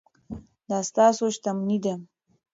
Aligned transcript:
دا 0.69 0.79
ستاسو 0.89 1.25
شتمني 1.35 1.77
ده. 1.83 1.93